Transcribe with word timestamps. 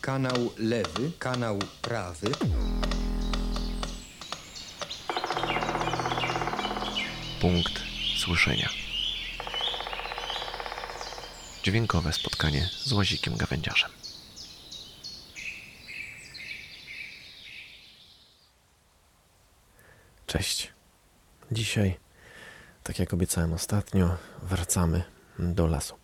kanał 0.00 0.52
lewy, 0.58 1.12
kanał 1.18 1.58
prawy. 1.82 2.26
Punkt 7.40 7.82
słyszenia. 8.18 8.68
Dźwiękowe 11.62 12.12
spotkanie 12.12 12.68
z 12.84 12.92
łazikiem 12.92 13.36
gawędziarzem. 13.36 13.90
Cześć. 20.26 20.72
Dzisiaj, 21.52 21.98
tak 22.82 22.98
jak 22.98 23.14
obiecałem 23.14 23.52
ostatnio, 23.52 24.16
wracamy 24.42 25.02
do 25.38 25.66
lasu. 25.66 25.94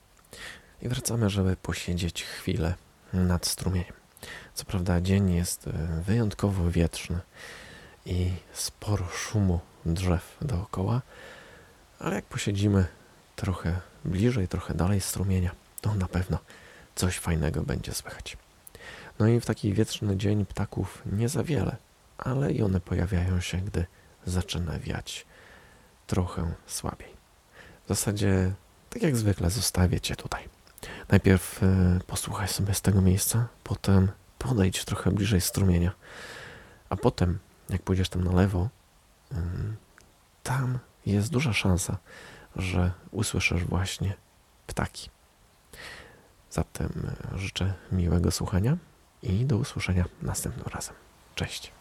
I 0.83 0.89
wracamy, 0.89 1.31
żeby 1.31 1.57
posiedzieć 1.57 2.25
chwilę 2.25 2.75
nad 3.17 3.47
strumieniem. 3.47 3.93
Co 4.55 4.65
prawda, 4.65 5.01
dzień 5.01 5.35
jest 5.35 5.67
e, 5.69 5.73
wyjątkowo 6.07 6.71
wietrzny 6.71 7.21
i 8.07 8.33
sporo 8.53 9.09
szumu 9.09 9.61
drzew 9.87 10.37
dookoła, 10.43 11.03
ale 11.99 12.15
jak 12.15 12.25
posiedzimy 12.25 12.87
trochę 13.37 13.81
bliżej, 14.05 14.49
trochę 14.49 14.75
dalej 14.75 15.01
strumienia, 15.01 15.51
to 15.81 15.95
na 15.95 16.09
pewno 16.09 16.39
coś 16.95 17.19
fajnego 17.19 17.63
będzie 17.63 17.95
słychać. 17.95 18.37
No 19.19 19.29
i 19.29 19.41
w 19.41 19.47
taki 19.47 19.73
wietrzny 19.73 20.17
dzień 20.17 20.47
ptaków 20.47 21.03
nie 21.07 21.29
za 21.29 21.43
wiele, 21.43 21.77
ale 22.19 22.53
i 22.53 22.63
one 22.63 22.81
pojawiają 22.81 23.41
się, 23.41 23.59
gdy 23.59 23.87
zaczyna 24.27 24.79
wiać 24.79 25.27
trochę 26.07 26.53
słabiej. 26.67 27.17
W 27.85 27.89
zasadzie, 27.89 28.53
tak 28.91 29.03
jak 29.03 29.17
zwykle, 29.17 29.51
zostawię 29.51 30.01
Cię 30.01 30.17
tutaj. 30.17 30.56
Najpierw 31.09 31.63
e, 31.63 31.67
posłuchaj 32.07 32.49
sobie 32.49 32.75
z 32.75 32.83
tego 32.83 33.03
miejsca, 33.03 33.49
potem 33.65 34.09
podejdź 34.39 34.85
trochę 34.85 35.11
bliżej 35.11 35.41
strumienia, 35.41 35.93
a 36.89 36.97
potem, 36.97 37.39
jak 37.69 37.83
pójdziesz 37.83 38.09
tam 38.09 38.25
na 38.25 38.33
lewo, 38.33 38.69
ym, 39.33 39.77
tam 40.43 40.79
jest 41.07 41.31
duża 41.31 41.53
szansa, 41.53 41.99
że 42.57 42.93
usłyszysz 43.11 43.65
właśnie 43.65 44.15
ptaki. 44.67 45.11
Zatem 46.51 47.11
e, 47.35 47.39
życzę 47.39 47.75
miłego 47.93 48.31
słuchania 48.31 48.77
i 49.23 49.47
do 49.47 49.57
usłyszenia 49.57 50.05
następnym 50.23 50.67
razem. 50.75 50.95
Cześć. 51.35 51.73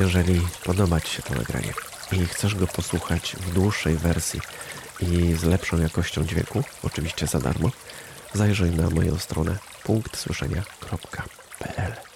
Jeżeli 0.00 0.40
podoba 0.64 1.00
Ci 1.00 1.16
się 1.16 1.22
to 1.22 1.34
nagranie 1.34 1.72
i 2.12 2.26
chcesz 2.26 2.54
go 2.54 2.66
posłuchać 2.66 3.36
w 3.40 3.54
dłuższej 3.54 3.96
wersji 3.96 4.40
i 5.00 5.34
z 5.34 5.44
lepszą 5.44 5.80
jakością 5.80 6.24
dźwięku, 6.24 6.62
oczywiście 6.82 7.26
za 7.26 7.40
darmo, 7.40 7.70
zajrzyj 8.34 8.70
na 8.70 8.90
moją 8.90 9.18
stronę 9.18 9.58
punktsłyszenia.pl. 9.84 12.09